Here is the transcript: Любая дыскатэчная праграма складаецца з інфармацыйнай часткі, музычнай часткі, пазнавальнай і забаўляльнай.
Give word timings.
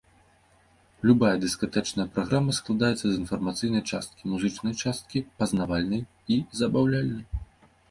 Любая 1.09 1.33
дыскатэчная 1.43 2.05
праграма 2.15 2.55
складаецца 2.61 3.03
з 3.07 3.13
інфармацыйнай 3.25 3.83
часткі, 3.91 4.23
музычнай 4.33 4.73
часткі, 4.87 5.25
пазнавальнай 5.43 6.01
і 6.37 6.43
забаўляльнай. 6.65 7.25